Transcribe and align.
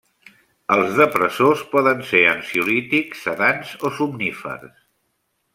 Els 0.75 0.95
depressors 0.99 1.61
poden 1.75 2.01
ser 2.13 2.23
ansiolítics, 2.31 3.23
sedants 3.29 3.77
o 3.85 3.93
somnífers. 4.01 4.77